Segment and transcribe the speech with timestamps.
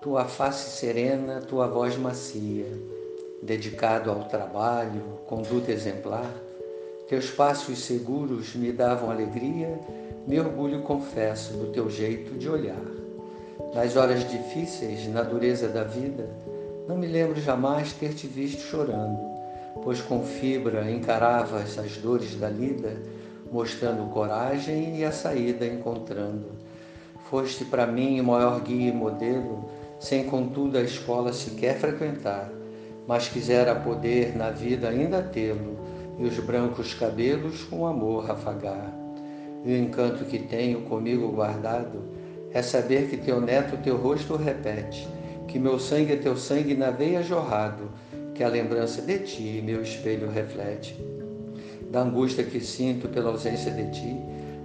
[0.00, 2.66] tua face serena, tua voz macia,
[3.42, 6.32] dedicado ao trabalho, conduta exemplar,
[7.08, 9.78] teus passos seguros me davam alegria,
[10.26, 12.84] me orgulho confesso do teu jeito de olhar.
[13.74, 16.28] Nas horas difíceis, na dureza da vida,
[16.88, 19.18] não me lembro jamais ter te visto chorando,
[19.84, 22.96] pois com fibra encaravas as dores da lida,
[23.50, 26.71] mostrando coragem e a saída encontrando.
[27.32, 29.64] Foste para mim o maior guia e modelo,
[29.98, 32.52] sem contudo a escola sequer frequentar,
[33.08, 35.78] mas quisera poder na vida ainda tê-lo,
[36.18, 38.94] e os brancos cabelos com amor afagar.
[39.64, 42.02] E o encanto que tenho comigo guardado
[42.52, 45.08] é saber que teu neto teu rosto repete,
[45.48, 47.90] que meu sangue é teu sangue na veia jorrado,
[48.34, 51.02] que a lembrança de ti meu espelho reflete.
[51.90, 54.16] Da angústia que sinto pela ausência de ti,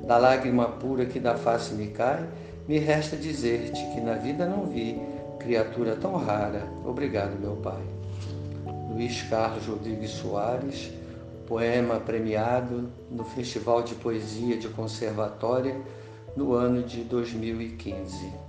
[0.06, 2.28] da lágrima pura que da face me cai,
[2.68, 5.00] me resta dizer-te que na vida não vi
[5.40, 6.68] criatura tão rara.
[6.86, 7.82] Obrigado, meu Pai.
[8.92, 10.92] Luiz Carlos Rodrigues Soares,
[11.48, 15.80] poema premiado no Festival de Poesia de Conservatória
[16.36, 18.47] no ano de 2015.